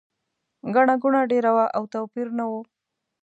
[0.75, 2.51] ګڼه ګوڼه ډېره وه او توپیر نه و.